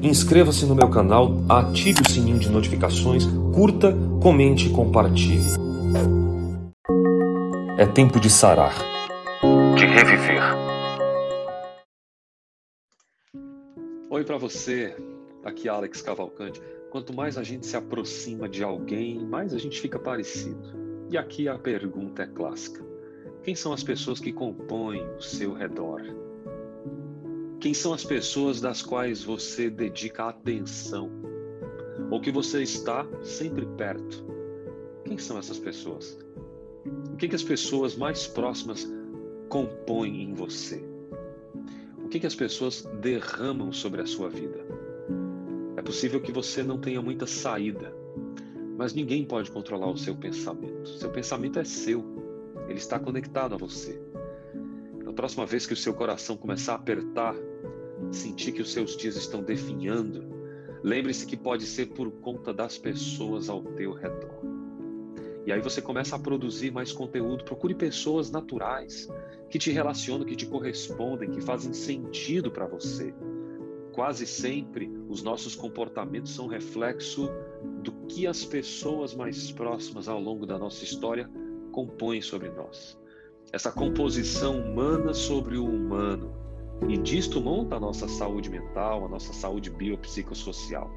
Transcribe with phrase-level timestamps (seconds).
[0.00, 5.44] inscreva-se no meu canal, ative o sininho de notificações, curta, comente e compartilhe.
[7.76, 8.74] É tempo de sarar,
[9.76, 10.42] de reviver.
[14.10, 14.96] Oi para você,
[15.44, 16.62] aqui Alex Cavalcante.
[16.90, 20.82] Quanto mais a gente se aproxima de alguém, mais a gente fica parecido.
[21.10, 22.84] E aqui a pergunta é clássica:
[23.42, 26.02] quem são as pessoas que compõem o seu redor?
[27.62, 31.08] Quem são as pessoas das quais você dedica atenção?
[32.10, 34.26] Ou que você está sempre perto?
[35.04, 36.18] Quem são essas pessoas?
[37.12, 38.92] O que, que as pessoas mais próximas
[39.48, 40.84] compõem em você?
[42.04, 44.58] O que, que as pessoas derramam sobre a sua vida?
[45.76, 47.94] É possível que você não tenha muita saída,
[48.76, 50.88] mas ninguém pode controlar o seu pensamento.
[50.98, 52.04] Seu pensamento é seu
[52.68, 54.00] ele está conectado a você.
[55.04, 57.34] Na próxima vez que o seu coração começar a apertar,
[58.10, 60.24] sentir que os seus dias estão definhando,
[60.82, 64.42] lembre-se que pode ser por conta das pessoas ao teu redor.
[65.44, 67.44] E aí você começa a produzir mais conteúdo.
[67.44, 69.08] Procure pessoas naturais
[69.50, 73.12] que te relacionam, que te correspondem, que fazem sentido para você.
[73.92, 77.28] Quase sempre os nossos comportamentos são reflexo
[77.82, 81.28] do que as pessoas mais próximas ao longo da nossa história
[81.72, 83.01] compõe sobre nós.
[83.52, 86.32] Essa composição humana sobre o humano.
[86.88, 90.90] E disto monta a nossa saúde mental, a nossa saúde biopsicossocial.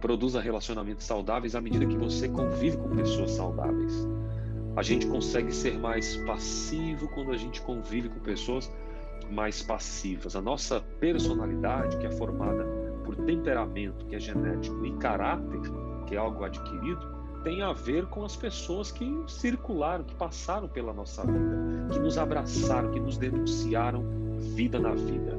[0.00, 4.06] Produza relacionamentos saudáveis à medida que você convive com pessoas saudáveis.
[4.76, 8.72] A gente consegue ser mais passivo quando a gente convive com pessoas
[9.28, 10.36] mais passivas.
[10.36, 12.64] A nossa personalidade, que é formada
[13.04, 15.60] por temperamento, que é genético, e caráter,
[16.06, 20.92] que é algo adquirido, tem a ver com as pessoas que circularam, que passaram pela
[20.92, 24.04] nossa vida, que nos abraçaram, que nos denunciaram
[24.38, 25.36] vida na vida.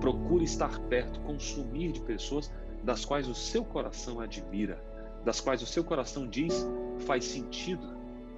[0.00, 4.82] Procure estar perto, consumir de pessoas das quais o seu coração admira,
[5.24, 6.66] das quais o seu coração diz
[7.00, 7.86] faz sentido.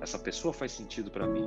[0.00, 1.46] Essa pessoa faz sentido para mim.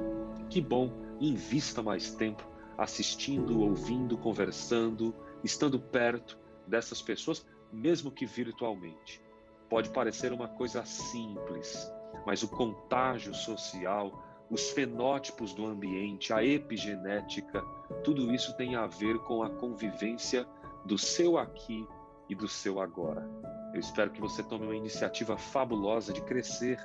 [0.49, 2.47] Que bom, invista mais tempo
[2.77, 6.37] assistindo, ouvindo, conversando, estando perto
[6.67, 9.21] dessas pessoas, mesmo que virtualmente.
[9.69, 11.91] Pode parecer uma coisa simples,
[12.25, 17.61] mas o contágio social, os fenótipos do ambiente, a epigenética,
[18.03, 20.47] tudo isso tem a ver com a convivência
[20.85, 21.87] do seu aqui
[22.29, 23.27] e do seu agora.
[23.73, 26.83] Eu espero que você tome uma iniciativa fabulosa de crescer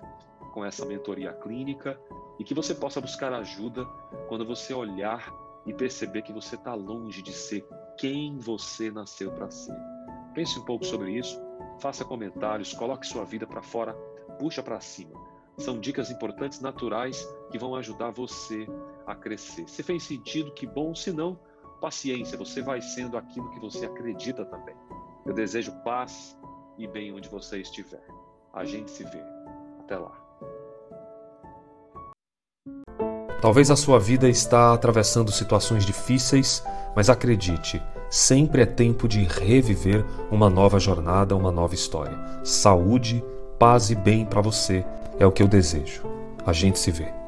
[0.53, 2.01] com essa mentoria clínica
[2.39, 3.85] e que você possa buscar ajuda
[4.29, 5.33] quando você olhar
[5.67, 7.67] e perceber que você está longe de ser
[7.97, 9.90] quem você nasceu para ser.
[10.35, 11.41] Pense um pouco sobre isso
[11.81, 13.95] faça comentários, coloque sua vida para fora,
[14.39, 15.19] puxa para cima.
[15.57, 18.67] São dicas importantes, naturais, que vão ajudar você
[19.07, 19.69] a crescer.
[19.69, 20.95] Se fez sentido, que bom.
[20.95, 21.39] Se não,
[21.81, 24.77] paciência, você vai sendo aquilo que você acredita também.
[25.27, 26.39] Eu desejo paz
[26.79, 28.07] e bem onde você estiver.
[28.53, 29.23] A gente se vê.
[29.81, 30.19] Até lá.
[33.43, 36.63] Talvez a sua vida está atravessando situações difíceis,
[36.95, 42.19] mas acredite, sempre é tempo de reviver uma nova jornada, uma nova história.
[42.43, 43.25] Saúde,
[43.59, 44.85] paz e bem para você
[45.19, 46.03] é o que eu desejo.
[46.45, 47.20] A gente se vê.